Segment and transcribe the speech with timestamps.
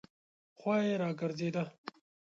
[0.59, 1.63] خوا یې راګرځېده.